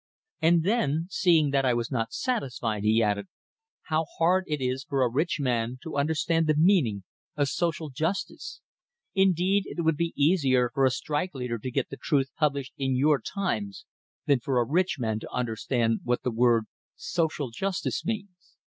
[0.41, 3.27] And then, seeing that I was not satisfied, he added:
[3.83, 7.03] "How hard it is for a rich man to understand the meaning
[7.37, 8.61] of social justice!
[9.13, 12.95] Indeed, it would be easier for a strike leader to get the truth published in
[12.95, 13.85] your 'Times',
[14.25, 16.65] than for a rich man to understand what the word
[16.97, 18.55] social justice means."